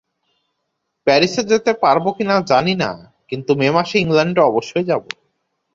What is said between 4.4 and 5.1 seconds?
অবশ্যই যাব।